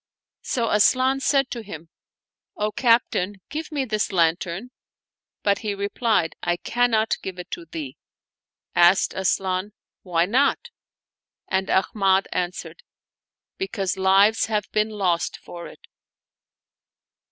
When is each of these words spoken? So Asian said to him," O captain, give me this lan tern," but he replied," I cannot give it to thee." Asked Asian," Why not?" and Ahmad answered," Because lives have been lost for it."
So 0.41 0.71
Asian 0.71 1.19
said 1.19 1.51
to 1.51 1.61
him," 1.61 1.89
O 2.57 2.71
captain, 2.71 3.35
give 3.49 3.71
me 3.71 3.85
this 3.85 4.11
lan 4.11 4.35
tern," 4.35 4.71
but 5.43 5.59
he 5.59 5.75
replied," 5.75 6.33
I 6.41 6.57
cannot 6.57 7.17
give 7.21 7.37
it 7.37 7.51
to 7.51 7.65
thee." 7.65 7.97
Asked 8.73 9.13
Asian," 9.15 9.73
Why 10.01 10.25
not?" 10.25 10.71
and 11.51 11.69
Ahmad 11.69 12.27
answered," 12.33 12.81
Because 13.59 13.95
lives 13.95 14.47
have 14.47 14.65
been 14.71 14.89
lost 14.89 15.37
for 15.37 15.67
it." 15.67 15.81